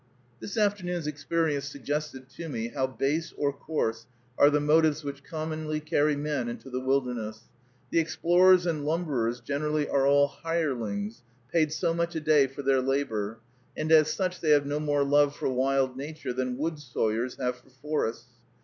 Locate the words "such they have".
14.11-14.65